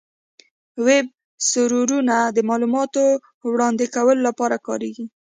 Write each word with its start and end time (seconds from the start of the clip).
ویب 0.85 1.05
سرورونه 1.49 2.15
د 2.35 2.37
معلوماتو 2.49 3.03
وړاندې 3.51 3.85
کولو 3.95 4.21
لپاره 4.27 4.55
کارېږي. 4.67 5.05